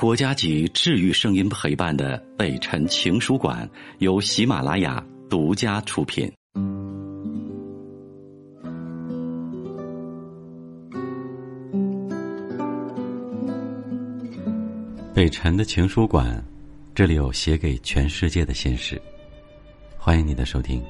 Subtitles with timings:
[0.00, 6.26] 国家级治愈声音陪伴的北辰情书馆由喜马拉雅独家出品。
[15.12, 16.42] 北辰的情书馆，
[16.94, 18.98] 这里有写给全世界的心事，
[19.98, 20.82] 欢迎你的收听。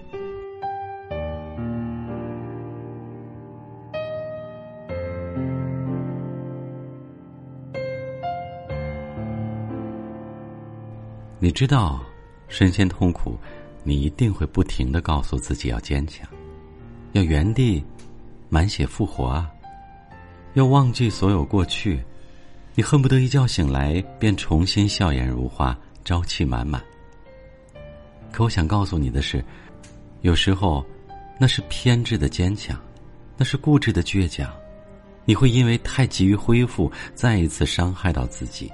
[11.42, 12.04] 你知道，
[12.48, 13.34] 身陷痛苦，
[13.82, 16.28] 你一定会不停的告诉自己要坚强，
[17.12, 17.82] 要原地
[18.50, 19.50] 满血复活啊！
[20.52, 21.98] 要忘记所有过去，
[22.74, 26.78] 你恨不得一觉醒来便重新笑颜如花，朝气满满。
[28.30, 29.42] 可我想告诉你的是，
[30.20, 30.84] 有时候
[31.38, 32.78] 那是偏执的坚强，
[33.38, 34.52] 那是固执的倔强，
[35.24, 38.70] 你会因为太急于恢复，再一次伤害到自己。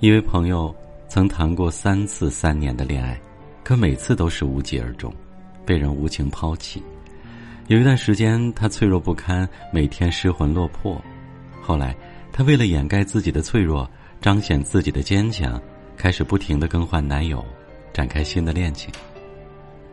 [0.00, 0.74] 一位朋友。
[1.08, 3.18] 曾谈过三次三年的恋爱，
[3.62, 5.12] 可每次都是无疾而终，
[5.64, 6.82] 被人无情抛弃。
[7.68, 11.00] 有一段时间，她脆弱不堪，每天失魂落魄。
[11.62, 11.96] 后来，
[12.32, 13.88] 她为了掩盖自己的脆弱，
[14.20, 15.60] 彰显自己的坚强，
[15.96, 17.44] 开始不停的更换男友，
[17.92, 18.92] 展开新的恋情。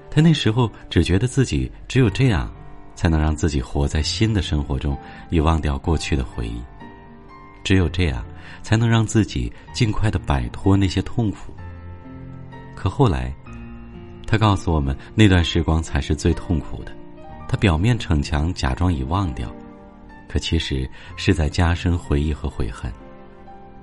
[0.10, 2.52] 他那时候只觉得自己只有这样，
[2.94, 4.96] 才能让自己活在新的生活中，
[5.32, 6.62] 遗忘掉过去的回忆。
[7.64, 8.24] 只有这样，
[8.62, 11.54] 才能让自己尽快的摆脱那些痛苦。
[12.76, 13.34] 可后来，
[14.26, 16.92] 他告诉我们，那段时光才是最痛苦的。
[17.48, 19.54] 他表面逞强，假装已忘掉，
[20.28, 22.92] 可其实是在加深回忆和悔恨，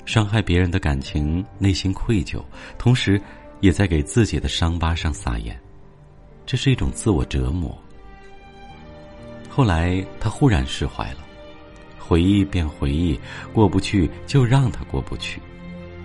[0.04, 2.42] 伤害别人的感情，内心愧疚，
[2.76, 3.20] 同时
[3.60, 5.56] 也在给自己的伤疤上撒盐。
[6.44, 7.78] 这是一种自我折磨。
[9.48, 11.18] 后来，他忽然释怀了。
[12.10, 13.16] 回忆便回忆，
[13.52, 15.40] 过不去就让他过不去。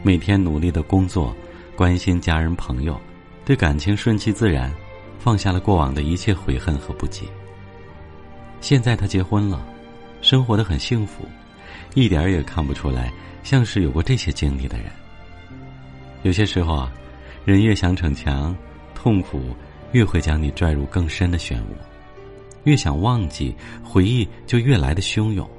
[0.03, 1.35] 每天努力的工作，
[1.75, 3.01] 关心家人朋友，
[3.43, 4.71] 对感情顺其自然，
[5.17, 7.25] 放下了过往的一切悔恨和不解。
[8.61, 9.65] 现在他结婚了，
[10.21, 11.25] 生活的很幸福，
[11.95, 13.11] 一点儿也看不出来
[13.41, 14.85] 像是有过这些经历的人。
[16.21, 16.93] 有些时候啊，
[17.45, 18.55] 人越想逞强，
[18.93, 19.55] 痛苦
[19.91, 21.63] 越会将你拽入更深的漩涡；
[22.65, 25.49] 越想忘记，回忆就越来的汹涌。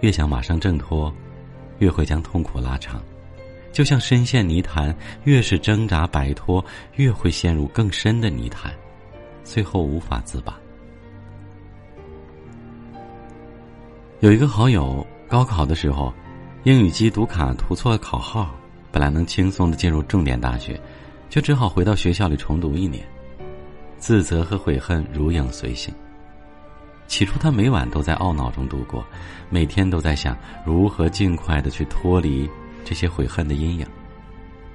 [0.00, 1.12] 越想马上挣脱，
[1.78, 3.02] 越会将痛苦拉长，
[3.72, 6.64] 就像深陷泥潭，越是挣扎摆脱，
[6.96, 8.72] 越会陷入更深的泥潭，
[9.42, 10.58] 最后无法自拔。
[14.20, 16.12] 有一个好友高考的时候，
[16.64, 18.54] 英语机读卡涂错了考号，
[18.90, 20.80] 本来能轻松的进入重点大学，
[21.28, 23.06] 却只好回到学校里重读一年，
[23.98, 25.94] 自责和悔恨如影随形。
[27.06, 29.06] 起初，他每晚都在懊恼中度过，
[29.48, 32.48] 每天都在想如何尽快的去脱离
[32.84, 33.86] 这些悔恨的阴影。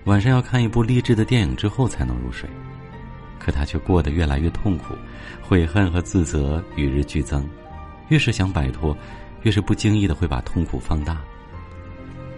[0.06, 2.50] 晚上要看一部励志的电影之后才能入睡，
[3.38, 4.96] 可他却过得越来越痛苦，
[5.42, 7.48] 悔恨和自责与日俱增。
[8.08, 8.98] 越是想摆脱，
[9.44, 11.22] 越是不经意的会把痛苦放大。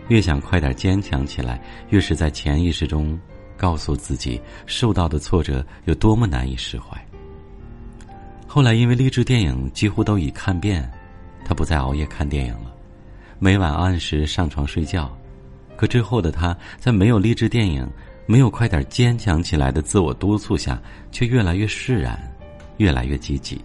[0.10, 3.18] 越想快点坚强起来，越是在潜意识中
[3.56, 7.02] 告诉自己受到的挫折有多么难以释怀。
[8.54, 10.88] 后来，因为励志电影几乎都已看遍，
[11.44, 12.72] 他不再熬夜看电影了，
[13.40, 15.12] 每晚按时上床睡觉。
[15.76, 17.90] 可之后的他，在没有励志电影、
[18.28, 20.80] 没有快点坚强起来的自我督促下，
[21.12, 22.32] 却越来越释然，
[22.78, 23.60] 越来越积极。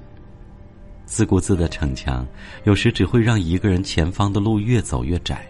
[1.04, 2.26] 自顾自的逞强，
[2.64, 5.46] 有时只会让一个人前方的路越走越窄，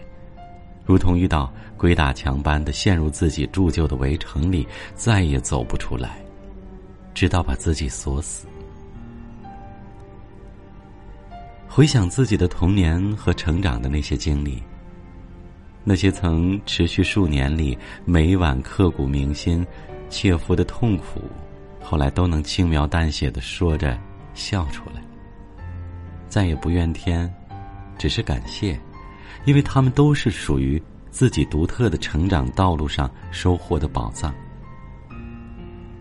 [0.83, 6.21] 如同遇到鬼打墙般的陷入自己铸就的围城里，再也走不出来，
[7.13, 8.45] 直到把自己锁死。
[11.79, 14.61] 回想自己的童年和成长的那些经历，
[15.85, 19.65] 那些曾持续数年里每晚刻骨铭心、
[20.09, 21.21] 切肤的痛苦，
[21.81, 23.97] 后来都能轻描淡写的说着
[24.33, 25.01] 笑出来，
[26.27, 27.33] 再也不怨天，
[27.97, 28.77] 只是感谢，
[29.45, 34.35] 因为他们都是属于自己独特的成长道路上收获的宝藏。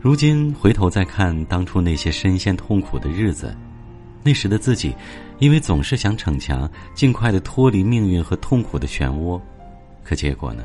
[0.00, 3.56] 如今回头再看当初那些深陷痛苦的日子。
[4.22, 4.94] 那时的自己，
[5.38, 9.40] 因为总是想逞强，尽快的脱离命运和痛苦的漩涡，
[10.02, 10.64] 可结果呢，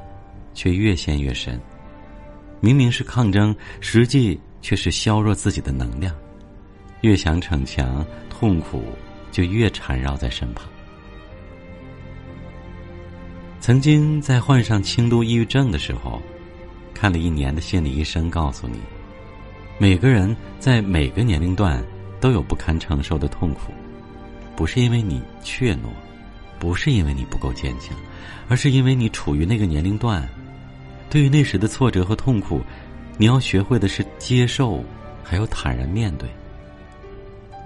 [0.53, 1.59] 却越陷越深。
[2.59, 6.13] 明明是抗争，实际却是削弱自己的能量。
[7.01, 8.83] 越想逞强，痛苦
[9.31, 10.65] 就越缠绕在身旁。
[13.59, 16.21] 曾经在患上轻度抑郁症的时候，
[16.93, 18.79] 看了一年的心理医生，告诉你，
[19.77, 21.83] 每个人在每个年龄段。
[22.23, 23.73] 都有不堪承受的痛苦，
[24.55, 25.89] 不是因为你怯懦，
[26.57, 27.93] 不是因为你不够坚强，
[28.47, 30.25] 而是因为你处于那个年龄段。
[31.09, 32.61] 对于那时的挫折和痛苦，
[33.17, 34.81] 你要学会的是接受，
[35.21, 36.29] 还有坦然面对，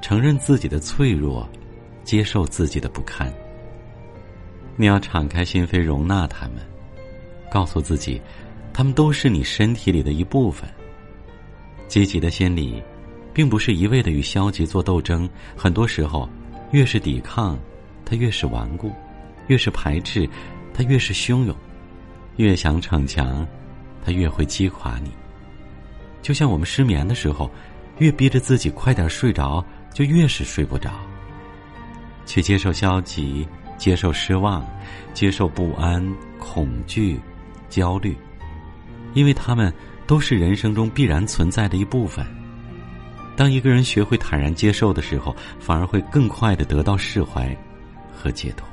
[0.01, 1.47] 承认自己的脆弱，
[2.03, 3.31] 接受自己的不堪。
[4.75, 6.55] 你要敞开心扉，容纳他们，
[7.51, 8.19] 告诉自己，
[8.73, 10.67] 他们都是你身体里的一部分。
[11.87, 12.81] 积极的心理，
[13.37, 16.27] 并不是一味的与消极做斗争，很多时候，
[16.71, 17.55] 越是抵抗，
[18.03, 18.89] 它越是顽固；
[19.45, 20.27] 越是排斥，
[20.73, 21.53] 它越是汹涌；
[22.37, 23.45] 越想逞强，
[24.03, 25.11] 它越会击垮你。
[26.23, 27.47] 就像我们失眠的时候，
[27.99, 29.63] 越逼着自己快点睡着，
[29.93, 30.89] 就越是睡不着。
[32.25, 33.47] 去接受消极。
[33.77, 34.67] 接受失望，
[35.13, 36.03] 接受不安、
[36.39, 37.19] 恐惧、
[37.69, 38.17] 焦虑，
[39.13, 39.71] 因为他们
[40.07, 42.25] 都是人生中必然存在的一部分。
[43.37, 47.55] 当一个人学会坦然接受的时候，反而会更快的得到释怀
[48.11, 48.67] 和解脱。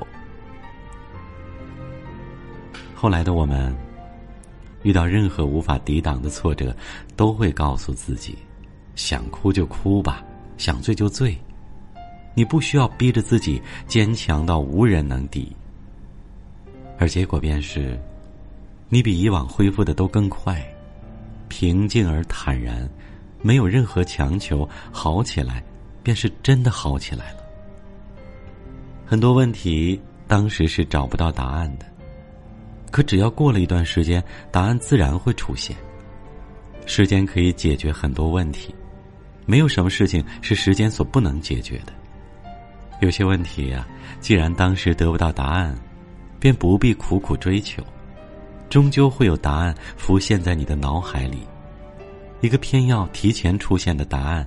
[2.94, 3.76] 后来的我们，
[4.82, 6.74] 遇到任何无法抵挡的挫折，
[7.14, 8.38] 都会告诉自己：
[8.94, 10.24] 想哭就哭吧，
[10.56, 11.36] 想醉就醉。
[12.34, 15.54] 你不需要逼着自己坚强到无人能敌，
[16.98, 18.00] 而结果便是，
[18.88, 20.60] 你比以往恢复的都更快，
[21.48, 22.88] 平静而坦然，
[23.44, 25.62] 没有任何强求，好起来，
[26.02, 27.40] 便是真的好起来了。
[29.04, 31.84] 很多问题当时是找不到答案的，
[32.90, 35.76] 可只要过了一段时间，答案自然会出现。
[36.86, 38.74] 时间可以解决很多问题，
[39.44, 41.92] 没有什么事情是时间所不能解决的。
[43.00, 43.86] 有些问题呀，
[44.20, 45.76] 既然当时得不到答案，
[46.40, 47.82] 便不必苦苦追求，
[48.70, 51.40] 终究会有答案浮现在你的脑海里。
[52.44, 54.46] 一个偏要提前出现的答案，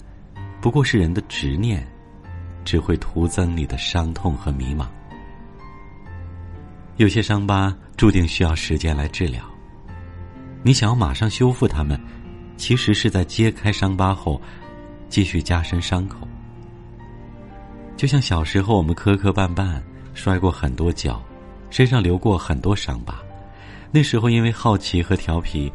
[0.62, 1.84] 不过是人的执念，
[2.64, 4.86] 只会徒增你的伤痛和迷茫。
[6.98, 9.44] 有些伤疤注定需要时间来治疗，
[10.62, 12.00] 你想要马上修复它们，
[12.56, 14.40] 其实是在揭开伤疤后，
[15.10, 16.20] 继续加深伤口。
[17.96, 19.82] 就像小时候，我们磕磕绊绊，
[20.14, 21.20] 摔过很多跤，
[21.72, 23.18] 身上流过很多伤疤。
[23.90, 25.74] 那时候因为好奇和调皮，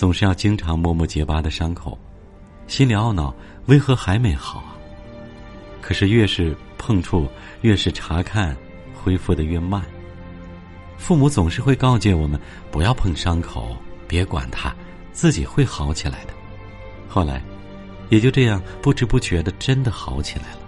[0.00, 1.98] 总是要经常摸摸结疤的伤口，
[2.66, 3.34] 心里懊恼
[3.66, 4.72] 为何还没好啊？
[5.82, 7.28] 可是越是碰触，
[7.60, 8.56] 越是查看，
[8.94, 9.82] 恢复的越慢。
[10.96, 13.76] 父母总是会告诫我们不要碰伤口，
[14.08, 14.74] 别管它，
[15.12, 16.32] 自己会好起来的。
[17.06, 17.42] 后来，
[18.08, 20.60] 也就这样不知不觉的真的好起来了。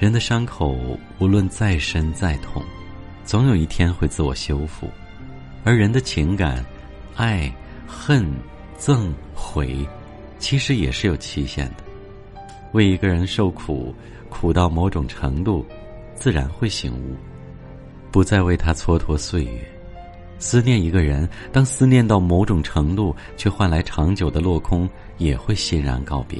[0.00, 0.76] 人的伤口
[1.20, 2.60] 无论再深再痛，
[3.24, 4.88] 总有一天会自我修复；
[5.62, 6.66] 而人的情感，
[7.14, 7.48] 爱、
[7.88, 8.30] 恨、
[8.78, 9.78] 憎、悔，
[10.38, 11.82] 其实也是有期限的。
[12.72, 13.94] 为一个人受苦，
[14.28, 15.64] 苦到某种程度，
[16.14, 17.16] 自然会醒悟，
[18.12, 19.68] 不再为他蹉跎岁月。
[20.38, 26.38] 思念一个人，当思念到某种程度，却换来长久的落空，也会欣然告别。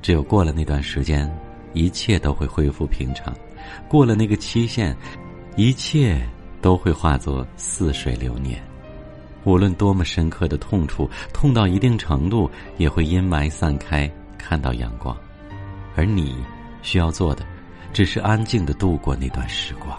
[0.00, 1.30] 只有过了那段时间。
[1.74, 3.32] 一切都会恢复平常，
[3.88, 4.96] 过了那个期限，
[5.54, 6.18] 一切
[6.62, 8.58] 都会化作似水流年。
[9.44, 15.16] 无论多么深刻的痛处，痛到一定程度，也会阴霾散开，看到阳光。
[15.96, 16.36] 而你
[16.82, 17.44] 需要做的，
[17.92, 19.98] 只是安静的度过那段时光。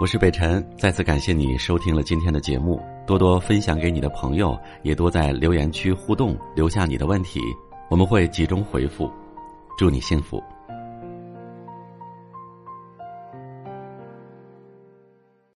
[0.00, 7.38] 我是北辰，再次感谢你收听了今天的节目，多多分享给你的朋友，也多在留言区互动，留下你的问题，
[7.90, 9.12] 我们会集中回复。
[9.76, 10.42] 祝你幸福。